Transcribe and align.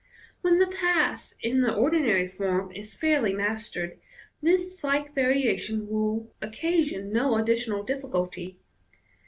When 0.41 0.57
the 0.57 0.65
pass 0.65 1.35
in 1.43 1.61
the 1.61 1.71
ordinary 1.75 2.27
form 2.27 2.71
is 2.71 2.95
fairly 2.99 3.33
mastered, 3.33 3.99
this 4.41 4.79
slight 4.79 5.13
variation 5.13 5.87
will 5.87 6.33
occasion 6.41 7.13
no 7.13 7.37
additional 7.37 7.83
difficulty. 7.83 8.57